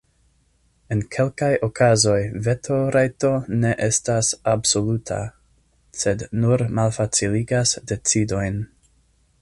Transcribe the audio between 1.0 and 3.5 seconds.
kelkaj okazoj veto-rajto